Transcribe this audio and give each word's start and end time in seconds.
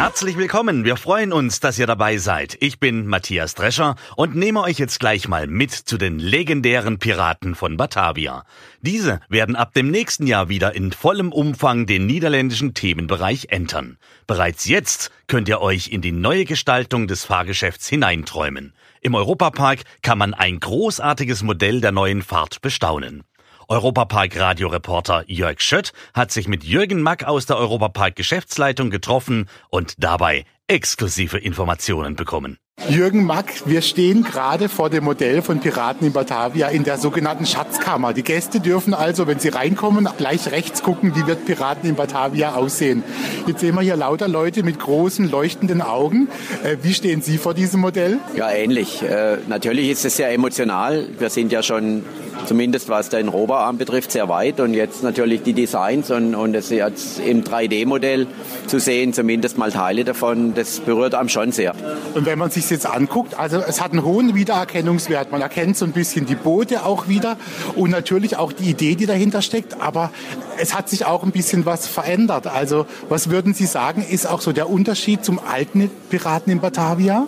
Herzlich 0.00 0.38
willkommen, 0.38 0.86
wir 0.86 0.96
freuen 0.96 1.30
uns, 1.30 1.60
dass 1.60 1.78
ihr 1.78 1.86
dabei 1.86 2.16
seid. 2.16 2.56
Ich 2.60 2.80
bin 2.80 3.06
Matthias 3.06 3.54
Drescher 3.54 3.96
und 4.16 4.34
nehme 4.34 4.62
euch 4.62 4.78
jetzt 4.78 4.98
gleich 4.98 5.28
mal 5.28 5.46
mit 5.46 5.72
zu 5.72 5.98
den 5.98 6.18
legendären 6.18 6.98
Piraten 6.98 7.54
von 7.54 7.76
Batavia. 7.76 8.44
Diese 8.80 9.20
werden 9.28 9.56
ab 9.56 9.74
dem 9.74 9.90
nächsten 9.90 10.26
Jahr 10.26 10.48
wieder 10.48 10.74
in 10.74 10.92
vollem 10.92 11.32
Umfang 11.32 11.84
den 11.84 12.06
niederländischen 12.06 12.72
Themenbereich 12.72 13.48
entern. 13.50 13.98
Bereits 14.26 14.64
jetzt 14.64 15.10
könnt 15.26 15.50
ihr 15.50 15.60
euch 15.60 15.88
in 15.88 16.00
die 16.00 16.12
neue 16.12 16.46
Gestaltung 16.46 17.06
des 17.06 17.26
Fahrgeschäfts 17.26 17.86
hineinträumen. 17.86 18.72
Im 19.02 19.14
Europapark 19.14 19.80
kann 20.00 20.16
man 20.16 20.32
ein 20.32 20.60
großartiges 20.60 21.42
Modell 21.42 21.82
der 21.82 21.92
neuen 21.92 22.22
Fahrt 22.22 22.62
bestaunen. 22.62 23.22
Europapark-Radioreporter 23.70 25.22
Jörg 25.28 25.60
Schött 25.60 25.92
hat 26.12 26.32
sich 26.32 26.48
mit 26.48 26.64
Jürgen 26.64 27.02
Mack 27.02 27.22
aus 27.22 27.46
der 27.46 27.56
Europapark-Geschäftsleitung 27.56 28.90
getroffen 28.90 29.48
und 29.68 30.02
dabei 30.02 30.44
exklusive 30.66 31.38
Informationen 31.38 32.16
bekommen. 32.16 32.58
Jürgen 32.88 33.24
Mack, 33.24 33.66
wir 33.66 33.82
stehen 33.82 34.24
gerade 34.24 34.68
vor 34.68 34.88
dem 34.88 35.04
Modell 35.04 35.42
von 35.42 35.60
Piraten 35.60 36.06
in 36.06 36.12
Batavia 36.12 36.68
in 36.68 36.82
der 36.82 36.96
sogenannten 36.96 37.44
Schatzkammer. 37.44 38.14
Die 38.14 38.22
Gäste 38.22 38.58
dürfen 38.58 38.94
also, 38.94 39.26
wenn 39.26 39.38
sie 39.38 39.50
reinkommen, 39.50 40.08
gleich 40.16 40.50
rechts 40.50 40.82
gucken, 40.82 41.14
wie 41.14 41.26
wird 41.26 41.44
Piraten 41.44 41.88
in 41.88 41.94
Batavia 41.94 42.54
aussehen. 42.54 43.04
Jetzt 43.46 43.60
sehen 43.60 43.74
wir 43.74 43.82
hier 43.82 43.96
lauter 43.96 44.28
Leute 44.28 44.62
mit 44.62 44.80
großen, 44.80 45.30
leuchtenden 45.30 45.82
Augen. 45.82 46.28
Äh, 46.64 46.78
wie 46.82 46.94
stehen 46.94 47.20
Sie 47.20 47.36
vor 47.36 47.52
diesem 47.52 47.80
Modell? 47.80 48.18
Ja, 48.34 48.50
ähnlich. 48.50 49.02
Äh, 49.02 49.38
natürlich 49.46 49.90
ist 49.90 50.04
es 50.06 50.16
sehr 50.16 50.32
emotional. 50.32 51.06
Wir 51.18 51.28
sind 51.28 51.52
ja 51.52 51.62
schon 51.62 52.04
zumindest 52.46 52.88
was 52.88 53.08
den 53.08 53.28
Roboarm 53.28 53.78
betrifft, 53.78 54.12
sehr 54.12 54.28
weit. 54.28 54.60
Und 54.60 54.74
jetzt 54.74 55.02
natürlich 55.02 55.42
die 55.42 55.52
Designs 55.52 56.10
und, 56.10 56.34
und 56.34 56.54
es 56.54 56.70
jetzt 56.70 57.20
im 57.20 57.44
3D-Modell 57.44 58.26
zu 58.66 58.78
sehen, 58.78 59.12
zumindest 59.12 59.58
mal 59.58 59.72
Teile 59.72 60.04
davon, 60.04 60.54
das 60.54 60.80
berührt 60.80 61.14
einem 61.14 61.28
schon 61.28 61.52
sehr. 61.52 61.74
Und 62.14 62.26
wenn 62.26 62.38
man 62.38 62.50
sich 62.50 62.68
jetzt 62.70 62.86
anguckt, 62.86 63.38
also 63.38 63.58
es 63.58 63.80
hat 63.80 63.92
einen 63.92 64.04
hohen 64.04 64.34
Wiedererkennungswert. 64.34 65.32
Man 65.32 65.42
erkennt 65.42 65.76
so 65.76 65.84
ein 65.84 65.92
bisschen 65.92 66.26
die 66.26 66.34
Boote 66.34 66.84
auch 66.84 67.08
wieder 67.08 67.36
und 67.76 67.90
natürlich 67.90 68.36
auch 68.36 68.52
die 68.52 68.70
Idee, 68.70 68.94
die 68.94 69.06
dahinter 69.06 69.42
steckt. 69.42 69.80
Aber 69.80 70.10
es 70.58 70.74
hat 70.74 70.88
sich 70.88 71.06
auch 71.06 71.22
ein 71.22 71.32
bisschen 71.32 71.66
was 71.66 71.86
verändert. 71.86 72.46
Also 72.46 72.86
was 73.08 73.30
würden 73.30 73.54
Sie 73.54 73.66
sagen, 73.66 74.04
ist 74.08 74.28
auch 74.28 74.40
so 74.40 74.52
der 74.52 74.70
Unterschied 74.70 75.24
zum 75.24 75.38
alten 75.38 75.90
Piraten 76.10 76.52
in 76.52 76.60
Batavia? 76.60 77.26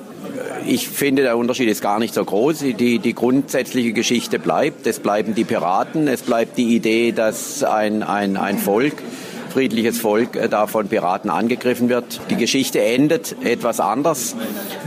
Ich 0.66 0.88
finde, 0.88 1.22
der 1.22 1.36
Unterschied 1.36 1.68
ist 1.68 1.82
gar 1.82 1.98
nicht 1.98 2.14
so 2.14 2.24
groß. 2.24 2.60
Die, 2.60 2.98
die 2.98 3.14
grundsätzliche 3.14 3.92
Geschichte 3.92 4.38
bleibt. 4.38 4.86
Es 4.86 5.00
bleiben 5.00 5.34
die 5.34 5.44
Piraten. 5.44 6.08
Es 6.08 6.22
bleibt 6.22 6.56
die 6.58 6.74
Idee, 6.74 7.12
dass 7.12 7.62
ein, 7.64 8.02
ein, 8.02 8.36
ein 8.36 8.58
Volk 8.58 8.94
friedliches 9.52 9.98
Volk 9.98 10.34
äh, 10.36 10.48
da 10.48 10.66
von 10.66 10.88
Piraten 10.88 11.28
angegriffen 11.30 11.90
wird. 11.90 12.20
Die 12.30 12.36
Geschichte 12.36 12.80
endet 12.80 13.36
etwas 13.44 13.80
anders 13.80 14.34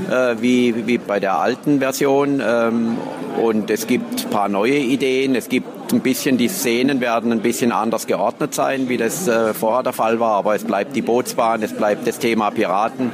äh, 0.09 0.35
wie, 0.41 0.87
wie 0.87 0.97
bei 0.97 1.19
der 1.19 1.37
alten 1.37 1.79
Version 1.79 2.41
ähm, 2.43 2.97
und 3.41 3.69
es 3.69 3.85
gibt 3.85 4.25
ein 4.25 4.29
paar 4.31 4.49
neue 4.49 4.77
Ideen. 4.77 5.35
Es 5.35 5.49
gibt 5.49 5.93
ein 5.93 5.99
bisschen, 5.99 6.37
die 6.37 6.47
Szenen 6.47 6.99
werden 6.99 7.31
ein 7.31 7.41
bisschen 7.41 7.71
anders 7.71 8.07
geordnet 8.07 8.55
sein, 8.55 8.89
wie 8.89 8.97
das 8.97 9.27
äh, 9.27 9.53
vorher 9.53 9.83
der 9.83 9.93
Fall 9.93 10.19
war, 10.19 10.31
aber 10.31 10.55
es 10.55 10.63
bleibt 10.63 10.95
die 10.95 11.03
Bootsbahn, 11.03 11.61
es 11.61 11.73
bleibt 11.73 12.07
das 12.07 12.17
Thema 12.17 12.49
Piraten 12.49 13.11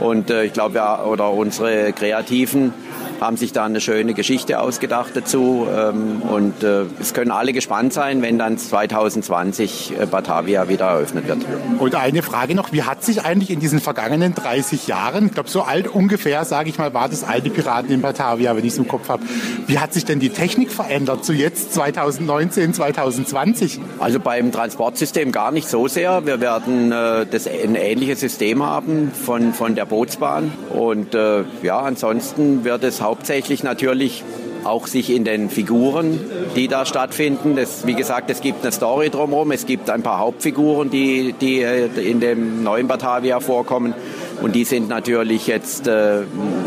und 0.00 0.30
äh, 0.30 0.44
ich 0.44 0.52
glaube, 0.52 0.76
ja, 0.76 1.02
oder 1.04 1.30
unsere 1.30 1.92
Kreativen 1.92 2.72
haben 3.20 3.36
sich 3.36 3.52
da 3.52 3.64
eine 3.64 3.80
schöne 3.80 4.14
Geschichte 4.14 4.60
ausgedacht 4.60 5.12
dazu. 5.14 5.66
Ähm, 5.74 6.22
und 6.22 6.62
äh, 6.62 6.84
es 7.00 7.14
können 7.14 7.30
alle 7.30 7.52
gespannt 7.52 7.92
sein, 7.92 8.22
wenn 8.22 8.38
dann 8.38 8.58
2020 8.58 9.94
äh, 9.98 10.06
Batavia 10.06 10.68
wieder 10.68 10.86
eröffnet 10.86 11.28
wird. 11.28 11.38
Und 11.78 11.94
eine 11.94 12.22
Frage 12.22 12.54
noch, 12.54 12.72
wie 12.72 12.82
hat 12.82 13.04
sich 13.04 13.24
eigentlich 13.24 13.50
in 13.50 13.60
diesen 13.60 13.80
vergangenen 13.80 14.34
30 14.34 14.86
Jahren, 14.86 15.26
ich 15.26 15.32
glaube 15.32 15.48
so 15.48 15.62
alt 15.62 15.88
ungefähr, 15.88 16.44
sage 16.44 16.68
ich 16.68 16.78
mal, 16.78 16.94
war 16.94 17.08
das 17.08 17.24
alte 17.24 17.50
Piraten 17.50 17.90
in 17.90 18.00
Batavia, 18.00 18.56
wenn 18.56 18.64
ich 18.64 18.72
es 18.72 18.78
im 18.78 18.88
Kopf 18.88 19.08
habe, 19.08 19.22
wie 19.66 19.78
hat 19.78 19.92
sich 19.92 20.04
denn 20.04 20.20
die 20.20 20.30
Technik 20.30 20.70
verändert 20.70 21.24
zu 21.24 21.32
jetzt 21.32 21.74
2019, 21.74 22.74
2020? 22.74 23.80
Also 23.98 24.20
beim 24.20 24.52
Transportsystem 24.52 25.32
gar 25.32 25.50
nicht 25.52 25.68
so 25.68 25.88
sehr. 25.88 26.26
Wir 26.26 26.40
werden 26.40 26.92
äh, 26.92 27.26
das, 27.30 27.46
ein 27.46 27.74
ähnliches 27.74 28.20
System 28.20 28.64
haben 28.64 29.10
von, 29.12 29.52
von 29.52 29.74
der 29.74 29.86
Bootsbahn. 29.86 30.52
Und 30.70 31.14
äh, 31.14 31.44
ja, 31.62 31.78
ansonsten 31.80 32.64
wird 32.64 32.84
es 32.84 33.00
hauptsächlich 33.04 33.62
natürlich 33.62 34.24
auch 34.64 34.86
sich 34.86 35.10
in 35.10 35.24
den 35.24 35.50
Figuren, 35.50 36.18
die 36.56 36.68
da 36.68 36.86
stattfinden. 36.86 37.54
Das, 37.56 37.86
wie 37.86 37.94
gesagt, 37.94 38.30
es 38.30 38.40
gibt 38.40 38.62
eine 38.62 38.72
Story 38.72 39.10
drumherum, 39.10 39.52
es 39.52 39.66
gibt 39.66 39.90
ein 39.90 40.02
paar 40.02 40.18
Hauptfiguren, 40.18 40.90
die, 40.90 41.34
die 41.38 41.60
äh, 41.60 41.86
in 41.86 42.20
dem 42.20 42.62
neuen 42.62 42.88
Batavia 42.88 43.40
vorkommen. 43.40 43.94
Und 44.42 44.54
die 44.54 44.64
sind 44.64 44.88
natürlich 44.88 45.46
jetzt 45.46 45.86
äh, 45.86 46.22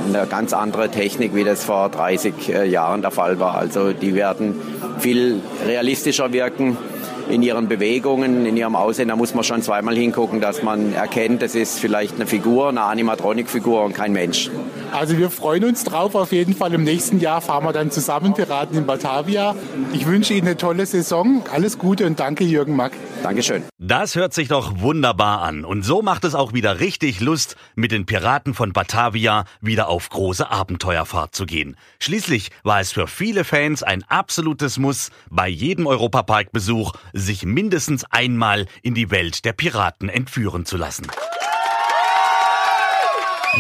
eine 0.08 0.28
ganz 0.30 0.54
andere 0.54 0.90
Technik, 0.90 1.36
wie 1.36 1.44
das 1.44 1.64
vor 1.64 1.90
30 1.90 2.50
äh, 2.50 2.66
Jahren 2.66 3.02
der 3.02 3.12
Fall 3.12 3.40
war. 3.40 3.56
Also 3.56 3.92
die 3.92 4.14
werden 4.14 4.56
viel 5.00 5.42
realistischer 5.66 6.32
wirken 6.32 6.78
in 7.30 7.42
ihren 7.42 7.68
Bewegungen, 7.68 8.46
in 8.46 8.58
ihrem 8.58 8.76
Aussehen, 8.76 9.10
da 9.10 9.16
muss 9.16 9.34
man 9.34 9.44
schon 9.44 9.62
zweimal 9.62 9.96
hingucken, 9.96 10.42
dass 10.42 10.64
man 10.64 10.94
erkennt, 10.94 11.42
das 11.42 11.56
ist 11.56 11.80
vielleicht 11.80 12.16
eine 12.16 12.28
Figur, 12.28 12.70
eine 12.70 12.82
Animatronik-Figur 12.82 13.84
und 13.84 13.94
kein 13.94 14.14
Mensch. 14.14 14.50
Also 14.92 15.18
wir 15.18 15.30
freuen 15.30 15.64
uns 15.66 15.84
drauf. 15.84 16.16
Auf 16.16 16.32
jeden 16.32 16.56
Fall 16.56 16.74
im 16.74 16.84
nächsten 16.84 17.20
Jahr 17.20 17.42
fahren 17.42 17.66
wir 17.66 17.74
dann 17.74 17.92
zusammen 17.92 18.34
Piraten 18.34 18.78
in 18.78 18.86
Batavia. 18.86 19.56
Ich 19.94 20.08
wünsche 20.08 20.34
Ihnen 20.34 20.48
eine 20.48 20.58
tolle 20.58 20.86
Saison. 20.86 21.44
Alles 21.52 21.78
Gute 21.78 22.06
und 22.06 22.20
danke 22.20 22.44
Jürgen 22.44 22.76
Mack. 22.76 22.94
Dankeschön. 23.24 23.64
Das 23.78 24.16
hört 24.16 24.34
sich 24.34 24.48
doch 24.48 24.80
wunderbar 24.80 25.42
an. 25.42 25.66
Und 25.66 25.84
so 25.84 26.02
macht 26.02 26.24
es 26.24 26.36
auch 26.36 26.54
wieder 26.54 26.80
richtig 26.80 27.20
Lust, 27.20 27.56
mit 27.76 27.92
den 27.92 28.06
Piraten 28.06 28.54
von 28.54 28.74
Batavia 28.74 29.46
wieder 29.62 29.90
auf 29.90 30.10
große 30.10 30.50
Abenteuerfahrt 30.50 31.36
zu 31.36 31.46
gehen. 31.46 31.76
Schließlich 32.00 32.52
war 32.64 32.80
es 32.80 32.92
für 32.92 33.08
viele 33.08 33.44
Fans 33.44 33.84
ein 33.84 34.04
absolutes 34.08 34.78
Muss, 34.78 35.12
bei 35.30 35.48
jedem 35.48 35.88
Europaparkbesuch 35.88 36.94
sich 37.20 37.46
mindestens 37.46 38.06
einmal 38.06 38.68
in 38.82 38.94
die 38.94 39.12
Welt 39.12 39.46
der 39.46 39.54
Piraten 39.54 40.10
entführen 40.10 40.66
zu 40.66 40.78
lassen. 40.78 41.08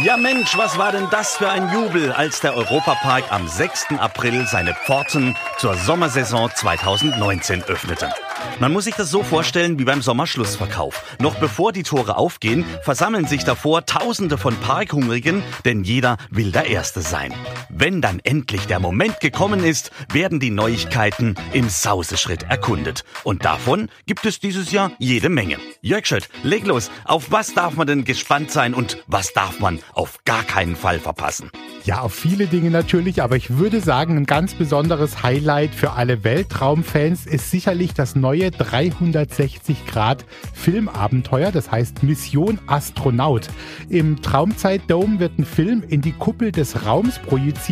Ja 0.04 0.16
Mensch, 0.16 0.56
was 0.56 0.78
war 0.78 0.92
denn 0.92 1.08
das 1.10 1.38
für 1.38 1.50
ein 1.50 1.74
Jubel, 1.74 2.12
als 2.12 2.40
der 2.40 2.56
Europapark 2.56 3.32
am 3.32 3.48
6. 3.48 3.94
April 3.98 4.46
seine 4.46 4.76
Pforten 4.76 5.36
zur 5.58 5.76
Sommersaison 5.76 6.52
2019 6.54 7.64
öffnete. 7.64 8.12
Man 8.60 8.74
muss 8.74 8.84
sich 8.84 8.94
das 8.94 9.10
so 9.10 9.24
vorstellen 9.24 9.80
wie 9.80 9.86
beim 9.86 10.04
Sommerschlussverkauf. 10.04 11.18
Noch 11.20 11.36
bevor 11.36 11.72
die 11.72 11.82
Tore 11.82 12.16
aufgehen, 12.16 12.64
versammeln 12.84 13.26
sich 13.26 13.44
davor 13.44 13.88
Tausende 13.88 14.38
von 14.38 14.56
Parkhungrigen, 14.58 15.42
denn 15.66 15.84
jeder 15.84 16.18
will 16.30 16.52
der 16.52 16.68
Erste 16.68 17.02
sein. 17.02 17.34
Wenn 17.80 18.02
dann 18.02 18.20
endlich 18.24 18.66
der 18.66 18.80
Moment 18.80 19.20
gekommen 19.20 19.64
ist, 19.64 19.92
werden 20.12 20.40
die 20.40 20.50
Neuigkeiten 20.50 21.36
im 21.54 21.70
Sauseschritt 21.70 22.42
erkundet. 22.42 23.04
Und 23.24 23.46
davon 23.46 23.90
gibt 24.08 24.26
es 24.26 24.40
dieses 24.40 24.72
Jahr 24.72 24.94
jede 24.98 25.30
Menge. 25.30 25.58
Jörg 25.82 26.08
Schött, 26.08 26.28
leg 26.42 26.66
los. 26.66 26.90
Auf 27.06 27.30
was 27.30 27.54
darf 27.54 27.76
man 27.76 27.86
denn 27.86 28.04
gespannt 28.04 28.50
sein 28.50 28.74
und 28.74 28.98
was 29.06 29.32
darf 29.32 29.60
man 29.60 29.78
auf 29.94 30.24
gar 30.26 30.44
keinen 30.44 30.76
Fall 30.76 30.98
verpassen? 30.98 31.52
Ja, 31.84 32.02
auf 32.02 32.16
viele 32.16 32.48
Dinge 32.48 32.72
natürlich, 32.72 33.22
aber 33.22 33.36
ich 33.36 33.58
würde 33.58 33.80
sagen, 33.80 34.18
ein 34.18 34.26
ganz 34.26 34.56
besonderes 34.56 35.22
Highlight 35.22 35.76
für 35.76 35.92
alle 35.92 36.24
Weltraumfans 36.24 37.28
ist 37.28 37.52
sicherlich 37.52 37.94
das 37.94 38.16
neue 38.16 38.50
360 38.50 39.86
Grad 39.86 40.26
Filmabenteuer, 40.54 41.52
das 41.52 41.72
heißt 41.72 42.02
Mission 42.02 42.60
Astronaut. 42.66 43.50
Im 43.88 44.22
Traumzeitdome 44.22 45.20
wird 45.20 45.38
ein 45.38 45.46
Film 45.46 45.84
in 45.88 46.02
die 46.02 46.12
Kuppel 46.12 46.52
des 46.52 46.86
Raums 46.86 47.20
projiziert 47.20 47.67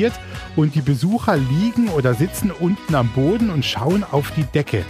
und 0.56 0.76
die 0.76 0.82
Besucher 0.82 1.38
liegen 1.38 1.90
oder 1.90 2.14
sitzen 2.14 2.52
unten 2.52 2.96
am 2.96 3.10
Boden 3.10 3.50
und 3.50 3.66
schauen 3.66 4.04
auf 4.04 4.32
die 4.32 4.44
Decke. 4.44 4.84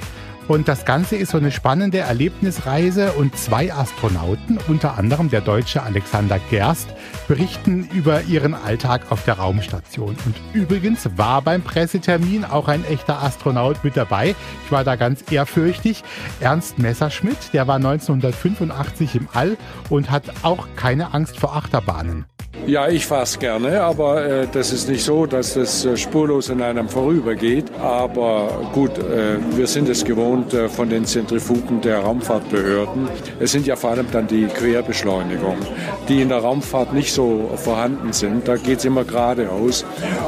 Und 0.48 0.68
das 0.68 0.86
Ganze 0.86 1.16
ist 1.16 1.31
so 1.31 1.38
eine 1.38 1.52
spannende 1.52 2.00
Erlebnisreise 2.00 3.13
und 3.13 3.36
zwei 3.36 3.74
Astronauten, 3.74 4.60
unter 4.68 4.96
anderem 4.96 5.31
der 5.31 5.42
deutsche 5.42 5.81
Alexander 5.81 6.40
Gerst, 6.52 6.88
berichten 7.28 7.90
über 7.92 8.22
ihren 8.22 8.54
Alltag 8.54 9.12
auf 9.12 9.25
der 9.25 9.36
Raumstation. 9.36 10.16
Und 10.25 10.36
übrigens 10.54 11.10
war 11.18 11.42
beim 11.42 11.63
Pressetermin 11.63 12.46
auch 12.46 12.68
ein 12.68 12.86
echter 12.86 13.24
Astronaut 13.24 13.84
mit 13.84 13.98
dabei. 13.98 14.36
Ich 14.66 14.72
war 14.72 14.84
da 14.84 14.96
ganz 14.96 15.24
ehrfürchtig. 15.31 16.04
Ernst 16.40 16.78
Messerschmidt, 16.78 17.54
der 17.54 17.68
war 17.68 17.78
1985 17.78 19.16
im 19.16 19.28
All 19.34 19.57
und 19.90 20.12
hat 20.12 20.25
auch 20.44 20.68
keine 20.75 21.16
Angst 21.16 21.40
vor 21.40 21.56
Achterbahnen. 21.56 22.25
Ja, 22.67 22.88
ich 22.89 23.06
fahre 23.06 23.23
es 23.23 23.38
gerne, 23.38 23.81
aber 23.81 24.25
äh, 24.25 24.47
das 24.51 24.73
ist 24.73 24.89
nicht 24.89 25.03
so, 25.03 25.27
dass 25.27 25.53
das 25.53 25.85
äh, 25.85 25.95
spurlos 25.95 26.50
an 26.50 26.63
einem 26.63 26.89
vorübergeht. 26.89 27.65
Aber 27.79 28.71
gut, 28.73 28.97
äh, 28.97 29.38
wir 29.56 29.67
sind 29.67 29.88
es 29.88 30.03
gewohnt 30.03 30.51
äh, 30.56 30.67
von 30.67 30.89
den 30.89 31.06
Zentrifugen 31.06 31.81
der 31.81 32.00
Raumfahrtbehörden. 32.00 33.07
Es 33.39 33.51
sind 33.51 33.67
ja 33.67 33.75
vor 33.75 33.91
allem 33.91 34.07
dann 34.12 34.25
die 34.25 34.47
Querbeschleunigungen, 34.47 35.63
die 36.09 36.21
in 36.23 36.29
der 36.29 36.39
Raumfahrt 36.39 36.91
nicht 36.91 37.13
so 37.13 37.51
vorhanden 37.56 38.13
sind. 38.13 38.47
Da 38.47 38.56
geht 38.57 38.79
es 38.79 38.85
immer 38.85 39.03
geradeaus 39.03 39.85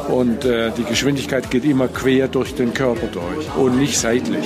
und 0.09 0.45
äh, 0.45 0.71
die 0.77 0.83
Geschwindigkeit 0.83 1.49
geht 1.49 1.65
immer 1.65 1.87
quer 1.87 2.27
durch 2.27 2.53
den 2.53 2.71
Körper 2.71 3.07
durch 3.07 3.47
und 3.57 3.79
nicht 3.79 3.97
seitlich. 3.97 4.45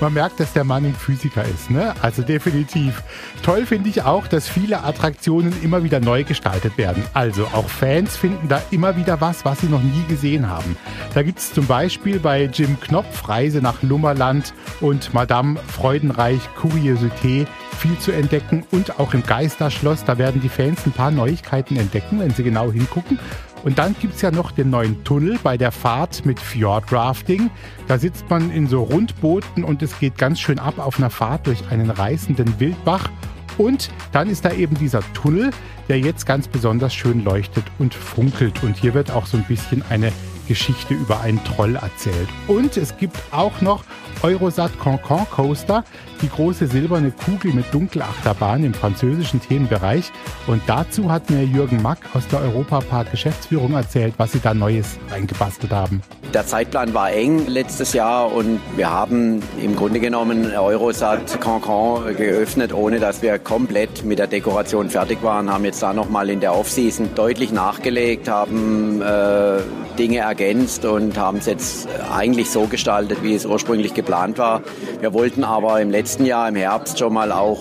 Man 0.00 0.14
merkt, 0.14 0.40
dass 0.40 0.54
der 0.54 0.64
Mann 0.64 0.86
ein 0.86 0.94
Physiker 0.94 1.44
ist, 1.44 1.70
ne? 1.70 1.94
Also 2.00 2.22
definitiv. 2.22 3.02
Toll 3.42 3.66
finde 3.66 3.90
ich 3.90 4.02
auch, 4.02 4.26
dass 4.26 4.48
viele 4.48 4.82
Attraktionen 4.82 5.52
immer 5.62 5.84
wieder 5.84 6.00
neu 6.00 6.24
gestaltet 6.24 6.78
werden. 6.78 7.04
Also 7.12 7.44
auch 7.52 7.68
Fans 7.68 8.16
finden 8.16 8.48
da 8.48 8.62
immer 8.70 8.96
wieder 8.96 9.20
was, 9.20 9.44
was 9.44 9.60
sie 9.60 9.66
noch 9.66 9.82
nie 9.82 10.04
gesehen 10.08 10.48
haben. 10.48 10.76
Da 11.12 11.22
gibt 11.22 11.38
es 11.38 11.52
zum 11.52 11.66
Beispiel 11.66 12.18
bei 12.18 12.44
Jim 12.44 12.80
Knopf 12.80 13.28
Reise 13.28 13.60
nach 13.60 13.82
Lummerland 13.82 14.54
und 14.80 15.12
Madame 15.12 15.60
Freudenreich 15.68 16.40
Curiosité 16.58 17.46
viel 17.80 17.98
zu 17.98 18.12
entdecken 18.12 18.64
und 18.70 18.98
auch 19.00 19.14
im 19.14 19.22
Geisterschloss, 19.22 20.04
da 20.04 20.18
werden 20.18 20.40
die 20.42 20.50
Fans 20.50 20.84
ein 20.84 20.92
paar 20.92 21.10
Neuigkeiten 21.10 21.76
entdecken, 21.76 22.20
wenn 22.20 22.30
sie 22.30 22.42
genau 22.42 22.70
hingucken. 22.70 23.18
Und 23.62 23.78
dann 23.78 23.94
gibt 24.00 24.14
es 24.14 24.22
ja 24.22 24.30
noch 24.30 24.52
den 24.52 24.70
neuen 24.70 25.04
Tunnel 25.04 25.38
bei 25.42 25.56
der 25.56 25.70
Fahrt 25.70 26.24
mit 26.24 26.40
Fjordrafting. 26.40 27.50
Da 27.88 27.98
sitzt 27.98 28.28
man 28.30 28.50
in 28.50 28.66
so 28.66 28.82
Rundbooten 28.82 29.64
und 29.64 29.82
es 29.82 29.98
geht 29.98 30.16
ganz 30.16 30.40
schön 30.40 30.58
ab 30.58 30.78
auf 30.78 30.98
einer 30.98 31.10
Fahrt 31.10 31.46
durch 31.46 31.70
einen 31.70 31.90
reißenden 31.90 32.58
Wildbach. 32.58 33.10
Und 33.58 33.90
dann 34.12 34.30
ist 34.30 34.44
da 34.44 34.52
eben 34.52 34.76
dieser 34.76 35.02
Tunnel, 35.12 35.50
der 35.88 36.00
jetzt 36.00 36.24
ganz 36.24 36.48
besonders 36.48 36.94
schön 36.94 37.22
leuchtet 37.24 37.64
und 37.78 37.92
funkelt. 37.92 38.62
Und 38.62 38.76
hier 38.76 38.94
wird 38.94 39.10
auch 39.10 39.26
so 39.26 39.36
ein 39.36 39.44
bisschen 39.44 39.82
eine 39.90 40.12
Geschichte 40.50 40.94
über 40.94 41.20
einen 41.20 41.42
Troll 41.44 41.76
erzählt. 41.76 42.28
Und 42.48 42.76
es 42.76 42.96
gibt 42.96 43.16
auch 43.30 43.60
noch 43.60 43.84
Eurosat 44.24 44.72
Cancan 44.80 45.24
Coaster, 45.30 45.84
die 46.22 46.28
große 46.28 46.66
silberne 46.66 47.12
Kugel 47.12 47.52
mit 47.52 47.72
Dunkelachterbahn 47.72 48.64
im 48.64 48.74
französischen 48.74 49.40
Themenbereich. 49.40 50.10
Und 50.48 50.60
dazu 50.66 51.10
hat 51.10 51.30
mir 51.30 51.44
Jürgen 51.44 51.80
Mack 51.80 52.00
aus 52.14 52.26
der 52.26 52.40
Europapark 52.40 53.12
Geschäftsführung 53.12 53.74
erzählt, 53.74 54.14
was 54.16 54.32
sie 54.32 54.40
da 54.40 54.52
Neues 54.52 54.98
reingebastelt 55.08 55.72
haben. 55.72 56.02
Der 56.34 56.44
Zeitplan 56.46 56.94
war 56.94 57.12
eng 57.12 57.46
letztes 57.46 57.92
Jahr 57.92 58.32
und 58.32 58.60
wir 58.76 58.90
haben 58.90 59.42
im 59.62 59.76
Grunde 59.76 60.00
genommen 60.00 60.52
Eurosat 60.52 61.40
Cancan 61.40 62.16
geöffnet, 62.16 62.74
ohne 62.74 62.98
dass 62.98 63.22
wir 63.22 63.38
komplett 63.38 64.04
mit 64.04 64.18
der 64.18 64.26
Dekoration 64.26 64.90
fertig 64.90 65.22
waren, 65.22 65.48
haben 65.52 65.64
jetzt 65.64 65.82
da 65.82 65.92
nochmal 65.92 66.28
in 66.28 66.40
der 66.40 66.54
Offseason 66.54 67.14
deutlich 67.14 67.52
nachgelegt, 67.52 68.28
haben 68.28 69.00
äh, 69.00 69.58
Dinge 70.00 70.20
ergänzt 70.20 70.86
und 70.86 71.18
haben 71.18 71.36
es 71.36 71.46
jetzt 71.46 71.86
eigentlich 72.10 72.48
so 72.48 72.66
gestaltet, 72.66 73.22
wie 73.22 73.34
es 73.34 73.44
ursprünglich 73.44 73.92
geplant 73.92 74.38
war. 74.38 74.62
Wir 75.00 75.12
wollten 75.12 75.44
aber 75.44 75.78
im 75.78 75.90
letzten 75.90 76.24
Jahr, 76.24 76.48
im 76.48 76.56
Herbst, 76.56 76.98
schon 76.98 77.12
mal 77.12 77.32
auch 77.32 77.58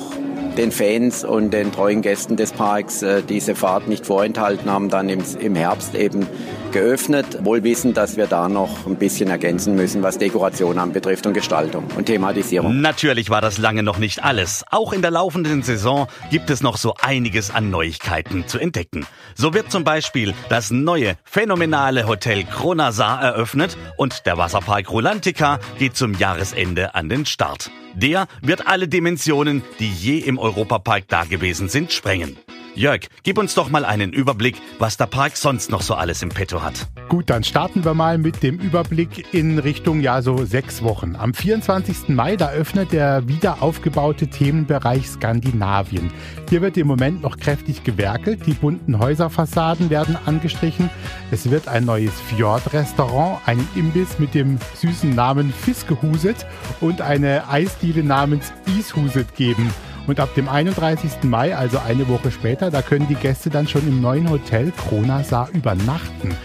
den 0.57 0.71
Fans 0.71 1.25
und 1.25 1.51
den 1.51 1.73
treuen 1.73 2.01
Gästen 2.01 2.37
des 2.37 2.53
Parks 2.53 3.01
äh, 3.01 3.23
diese 3.23 3.55
Fahrt 3.55 3.89
nicht 3.89 4.05
vorenthalten 4.05 4.71
haben, 4.71 4.87
dann 4.89 5.09
im, 5.09 5.21
im 5.41 5.53
Herbst 5.53 5.95
eben 5.95 6.27
geöffnet, 6.71 7.43
wohl 7.43 7.63
wissend, 7.63 7.97
dass 7.97 8.17
wir 8.17 8.27
da 8.27 8.49
noch 8.49 8.85
ein 8.85 8.95
bisschen 8.95 9.29
ergänzen 9.29 9.75
müssen, 9.75 10.03
was 10.03 10.17
Dekoration 10.17 10.77
anbetrifft 10.77 11.25
und 11.25 11.33
Gestaltung 11.33 11.85
und 11.95 12.05
Thematisierung. 12.05 12.81
Natürlich 12.81 13.29
war 13.29 13.41
das 13.41 13.57
lange 13.57 13.83
noch 13.83 13.97
nicht 13.97 14.23
alles. 14.23 14.63
Auch 14.71 14.93
in 14.93 15.01
der 15.01 15.11
laufenden 15.11 15.63
Saison 15.63 16.07
gibt 16.31 16.49
es 16.49 16.61
noch 16.61 16.77
so 16.77 16.93
einiges 17.01 17.51
an 17.51 17.69
Neuigkeiten 17.69 18.47
zu 18.47 18.59
entdecken. 18.59 19.05
So 19.35 19.53
wird 19.53 19.71
zum 19.71 19.83
Beispiel 19.83 20.33
das 20.49 20.71
neue, 20.71 21.15
phänomenale 21.23 22.07
Hotel 22.07 22.43
Kronasar 22.43 23.21
eröffnet 23.21 23.77
und 23.97 24.25
der 24.25 24.37
Wasserpark 24.37 24.89
Rolantica 24.91 25.59
geht 25.77 25.95
zum 25.95 26.13
Jahresende 26.13 26.95
an 26.95 27.09
den 27.09 27.25
Start. 27.25 27.71
Der 27.93 28.27
wird 28.41 28.67
alle 28.67 28.87
Dimensionen, 28.87 29.63
die 29.79 29.91
je 29.91 30.19
im 30.19 30.37
Europapark 30.37 31.07
dagewesen 31.07 31.69
sind, 31.69 31.91
sprengen. 31.91 32.37
Jörg, 32.79 33.09
gib 33.23 33.37
uns 33.37 33.55
doch 33.55 33.69
mal 33.69 33.83
einen 33.83 34.13
Überblick, 34.13 34.55
was 34.77 34.95
der 34.95 35.07
Park 35.07 35.35
sonst 35.35 35.69
noch 35.69 35.81
so 35.81 35.95
alles 35.95 36.21
im 36.21 36.29
Petto 36.29 36.63
hat. 36.63 36.87
Gut, 37.09 37.29
dann 37.29 37.43
starten 37.43 37.83
wir 37.83 37.93
mal 37.93 38.17
mit 38.17 38.41
dem 38.41 38.57
Überblick 38.57 39.33
in 39.33 39.59
Richtung, 39.59 39.99
ja, 39.99 40.21
so 40.21 40.45
sechs 40.45 40.81
Wochen. 40.81 41.17
Am 41.17 41.33
24. 41.33 42.07
Mai, 42.07 42.37
da 42.37 42.51
öffnet 42.51 42.93
der 42.93 43.27
wieder 43.27 43.61
aufgebaute 43.61 44.27
Themenbereich 44.27 45.09
Skandinavien. 45.09 46.09
Hier 46.49 46.61
wird 46.61 46.77
im 46.77 46.87
Moment 46.87 47.21
noch 47.21 47.35
kräftig 47.35 47.83
gewerkelt. 47.83 48.47
Die 48.47 48.53
bunten 48.53 48.97
Häuserfassaden 48.97 49.89
werden 49.89 50.17
angestrichen. 50.25 50.89
Es 51.31 51.51
wird 51.51 51.67
ein 51.67 51.83
neues 51.83 52.13
Fjord-Restaurant, 52.29 53.45
einen 53.45 53.67
Imbiss 53.75 54.19
mit 54.19 54.33
dem 54.33 54.57
süßen 54.75 55.13
Namen 55.13 55.51
Fiskehuset 55.51 56.45
und 56.79 57.01
eine 57.01 57.49
Eisdiele 57.49 58.05
namens 58.05 58.53
Ishuset 58.79 59.35
geben. 59.35 59.69
Und 60.09 60.19
ab 60.19 60.33
dem 60.33 60.49
31. 60.49 61.23
Mai, 61.25 61.55
also 61.55 61.77
eine 61.77 62.07
Woche 62.07 62.31
später, 62.31 62.71
da 62.71 62.81
können 62.81 63.07
die 63.07 63.13
Gäste 63.13 63.51
dann 63.51 63.67
schon 63.67 63.87
im 63.87 64.01
neuen 64.01 64.27
Hotel 64.27 64.71
Kronasar 64.71 65.49
übernachten. 65.53 66.35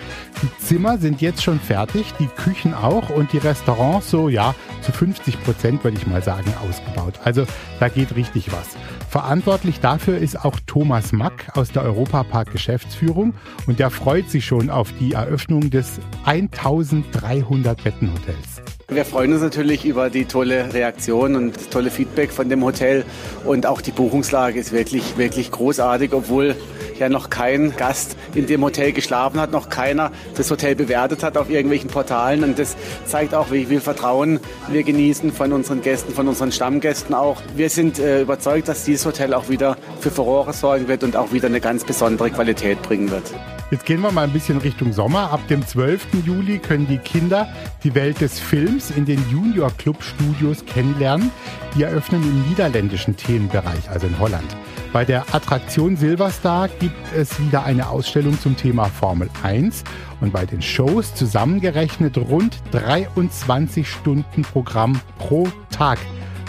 Die 0.43 0.59
Zimmer 0.59 0.99
sind 0.99 1.23
jetzt 1.23 1.43
schon 1.43 1.59
fertig, 1.59 2.13
die 2.19 2.27
Küchen 2.27 2.75
auch 2.75 3.09
und 3.09 3.33
die 3.33 3.39
Restaurants 3.39 4.11
so, 4.11 4.29
ja, 4.29 4.55
zu 4.83 4.93
50 4.93 5.43
Prozent 5.43 5.83
würde 5.83 5.97
ich 5.97 6.07
mal 6.07 6.23
sagen, 6.23 6.53
ausgebaut. 6.69 7.15
Also 7.25 7.47
da 7.81 7.89
geht 7.89 8.15
richtig 8.17 8.53
was. 8.53 8.77
Verantwortlich 9.09 9.81
dafür 9.81 10.19
ist 10.19 10.45
auch 10.45 10.61
Thomas 10.67 11.13
Mack 11.13 11.57
aus 11.57 11.73
der 11.73 11.85
Europapark 11.85 12.53
Geschäftsführung 12.53 13.33
und 13.67 13.79
der 13.79 13.89
freut 13.89 14.29
sich 14.29 14.45
schon 14.45 14.69
auf 14.69 14.93
die 15.01 15.15
Eröffnung 15.15 15.71
des 15.71 16.01
1300 16.27 17.83
Bettenhotels. 17.83 18.74
Wir 18.89 19.07
freuen 19.07 19.33
uns 19.33 19.41
natürlich 19.41 19.87
über 19.87 20.11
die 20.11 20.27
tolle 20.27 20.75
Reaktion 20.75 21.37
und 21.37 21.57
das 21.57 21.71
tolle 21.71 21.91
Feedback 21.91 22.31
von 22.31 22.51
dem 22.51 22.63
Hotel. 22.63 23.07
Und 23.47 23.65
auch 23.65 23.81
die 23.81 23.93
Buchungslage 23.93 24.61
ist 24.61 24.73
wirklich, 24.73 25.17
wirklich 25.17 25.51
großartig, 25.51 26.13
obwohl 26.13 26.55
ja 26.99 27.09
noch 27.09 27.31
kein 27.31 27.77
Gast 27.77 28.17
in 28.35 28.47
dem 28.47 28.63
Hotel 28.63 28.93
geschlafen 28.93 29.41
hat, 29.41 29.53
noch 29.53 29.69
keiner 29.69 30.11
das 30.37 30.51
Hotel 30.51 30.75
bewertet 30.75 31.23
hat 31.23 31.37
auf 31.37 31.51
irgendwelchen 31.51 31.91
Portalen. 31.91 32.45
Und 32.45 32.59
das 32.59 32.77
zeigt 33.07 33.35
auch, 33.35 33.51
wie 33.51 33.67
viel 33.67 33.81
Vertrauen 33.81 34.41
wir 34.69 34.83
genießen 34.83 35.33
von 35.33 35.53
unseren 35.53 35.83
Gästen, 35.83 36.13
von 36.13 36.29
unseren 36.29 36.53
Stammgästen 36.53 37.15
auch. 37.15 37.41
Wir 37.57 37.71
sind 37.71 37.99
äh, 37.99 38.23
überzeugt, 38.23 38.69
dass 38.69 38.85
dieses 38.85 39.07
Hotel 39.07 39.35
auch 39.35 39.49
wieder 39.49 39.77
für 40.01 40.11
Furore 40.11 40.53
sorgen 40.53 40.89
wird 40.89 41.05
und 41.05 41.17
auch 41.17 41.33
wieder 41.33 41.49
eine 41.49 41.61
ganz 41.61 41.85
besondere 41.85 42.31
Qualität 42.31 42.81
bringen 42.83 43.11
wird. 43.11 43.25
Jetzt 43.71 43.87
gehen 43.87 44.03
wir 44.03 44.13
mal 44.13 44.25
ein 44.25 44.33
bisschen 44.33 44.59
Richtung 44.59 44.93
Sommer. 44.93 45.33
Ab 45.33 45.41
dem 45.49 45.67
12. 45.67 46.07
Juli 46.25 46.59
können 46.59 46.87
die 46.87 46.99
Kinder 46.99 47.49
die 47.83 47.95
Welt 47.95 48.21
des 48.21 48.39
Films 48.39 48.91
in 48.91 49.05
den 49.05 49.19
Junior 49.31 49.71
Club 49.79 50.03
Studios 50.03 50.65
kennenlernen. 50.67 51.33
Die 51.75 51.83
eröffnen 51.83 52.23
im 52.23 52.49
niederländischen 52.49 53.17
Themenbereich, 53.17 53.91
also 53.91 54.07
in 54.07 54.19
Holland. 54.19 54.57
Bei 54.95 55.05
der 55.05 55.35
Attraktion 55.35 55.97
Silverstar 55.97 56.69
gibt 56.69 56.95
es 57.17 57.41
wieder 57.41 57.65
eine 57.65 57.89
Ausstellung 57.89 58.39
zum 58.39 58.57
Thema 58.57 58.85
Formel 58.85 59.29
1 59.43 59.83
und 60.21 60.33
bei 60.33 60.47
den 60.47 60.63
Shows 60.63 61.17
zusammengerechnet 61.17 62.17
rund 62.17 62.59
23 62.71 63.91
Stunden 63.91 64.43
Programm 64.43 65.01
pro 65.19 65.49
Tag 65.73 65.99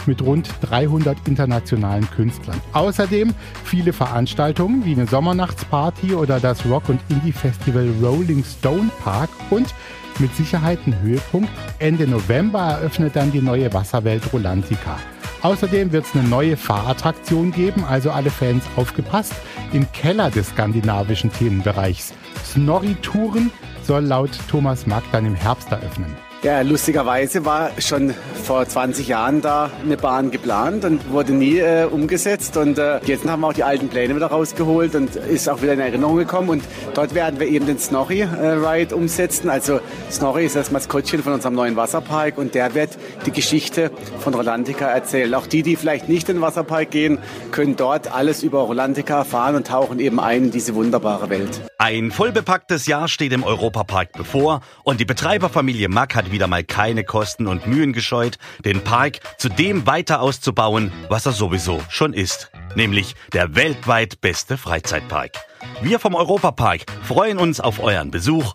mit 0.06 0.22
rund 0.22 0.48
300 0.60 1.16
internationalen 1.26 2.08
Künstlern. 2.08 2.60
Außerdem 2.72 3.34
viele 3.64 3.92
Veranstaltungen 3.92 4.84
wie 4.84 4.92
eine 4.92 5.08
Sommernachtsparty 5.08 6.14
oder 6.14 6.38
das 6.38 6.64
Rock- 6.66 6.88
und 6.88 7.00
Indie-Festival 7.08 7.88
Rolling 8.00 8.44
Stone 8.44 8.90
Park 9.02 9.30
und 9.50 9.74
mit 10.20 10.32
Sicherheit 10.36 10.78
ein 10.86 10.96
Höhepunkt. 11.02 11.50
Ende 11.80 12.06
November 12.06 12.60
eröffnet 12.60 13.16
dann 13.16 13.32
die 13.32 13.42
neue 13.42 13.74
Wasserwelt 13.74 14.32
Rolantica. 14.32 14.98
Außerdem 15.46 15.92
wird 15.92 16.04
es 16.04 16.12
eine 16.12 16.28
neue 16.28 16.56
Fahrattraktion 16.56 17.52
geben, 17.52 17.84
also 17.84 18.10
alle 18.10 18.30
Fans 18.30 18.64
aufgepasst, 18.74 19.32
im 19.72 19.86
Keller 19.92 20.28
des 20.28 20.48
skandinavischen 20.48 21.32
Themenbereichs. 21.32 22.14
Snorri-Touren 22.44 23.52
soll 23.84 24.02
laut 24.02 24.30
Thomas 24.50 24.88
Mack 24.88 25.04
dann 25.12 25.24
im 25.24 25.36
Herbst 25.36 25.70
eröffnen. 25.70 26.12
Ja, 26.46 26.60
lustigerweise 26.60 27.44
war 27.44 27.72
schon 27.80 28.14
vor 28.44 28.68
20 28.68 29.08
Jahren 29.08 29.40
da 29.40 29.68
eine 29.82 29.96
Bahn 29.96 30.30
geplant 30.30 30.84
und 30.84 31.10
wurde 31.10 31.32
nie 31.32 31.58
äh, 31.58 31.86
umgesetzt. 31.86 32.56
Und 32.56 32.78
äh, 32.78 33.00
jetzt 33.04 33.26
haben 33.26 33.40
wir 33.40 33.48
auch 33.48 33.52
die 33.52 33.64
alten 33.64 33.88
Pläne 33.88 34.14
wieder 34.14 34.28
rausgeholt 34.28 34.94
und 34.94 35.16
ist 35.16 35.48
auch 35.48 35.60
wieder 35.60 35.72
in 35.72 35.80
Erinnerung 35.80 36.18
gekommen. 36.18 36.48
Und 36.50 36.64
dort 36.94 37.14
werden 37.14 37.40
wir 37.40 37.48
eben 37.48 37.66
den 37.66 37.80
Snorri-Ride 37.80 38.94
äh, 38.94 38.96
umsetzen. 38.96 39.50
Also 39.50 39.80
Snorri 40.08 40.46
ist 40.46 40.54
das 40.54 40.70
Maskottchen 40.70 41.20
von 41.24 41.32
unserem 41.32 41.56
neuen 41.56 41.74
Wasserpark 41.74 42.38
und 42.38 42.54
der 42.54 42.76
wird 42.76 42.90
die 43.26 43.32
Geschichte 43.32 43.90
von 44.20 44.32
Rolantica 44.32 44.86
erzählen. 44.86 45.34
Auch 45.34 45.48
die, 45.48 45.64
die 45.64 45.74
vielleicht 45.74 46.08
nicht 46.08 46.28
in 46.28 46.36
den 46.36 46.42
Wasserpark 46.42 46.92
gehen, 46.92 47.18
können 47.50 47.74
dort 47.74 48.14
alles 48.14 48.44
über 48.44 48.60
Rolantica 48.60 49.18
erfahren 49.18 49.56
und 49.56 49.66
tauchen 49.66 49.98
eben 49.98 50.20
ein 50.20 50.44
in 50.44 50.50
diese 50.52 50.76
wunderbare 50.76 51.28
Welt. 51.28 51.60
Ein 51.78 52.12
vollbepacktes 52.12 52.86
Jahr 52.86 53.08
steht 53.08 53.32
im 53.32 53.42
Europapark 53.42 54.12
bevor 54.12 54.60
und 54.84 55.00
die 55.00 55.04
Betreiberfamilie 55.04 55.88
Mack 55.88 56.14
hat 56.14 56.30
wieder 56.36 56.48
mal 56.48 56.64
keine 56.64 57.02
Kosten 57.02 57.46
und 57.46 57.66
Mühen 57.66 57.94
gescheut, 57.94 58.36
den 58.62 58.84
Park 58.84 59.20
zu 59.38 59.48
dem 59.48 59.86
weiter 59.86 60.20
auszubauen, 60.20 60.92
was 61.08 61.24
er 61.24 61.32
sowieso 61.32 61.82
schon 61.88 62.12
ist, 62.12 62.50
nämlich 62.74 63.16
der 63.32 63.54
weltweit 63.54 64.20
beste 64.20 64.58
Freizeitpark. 64.58 65.30
Wir 65.80 65.98
vom 65.98 66.14
Europapark 66.14 66.84
freuen 67.04 67.38
uns 67.38 67.58
auf 67.58 67.82
euren 67.82 68.10
Besuch 68.10 68.54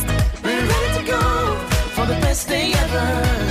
We're 0.43 0.65
ready 0.73 0.99
to 0.99 1.03
go 1.11 1.21
for 1.95 2.05
the 2.05 2.17
best 2.21 2.47
day 2.47 2.71
ever. 2.73 3.50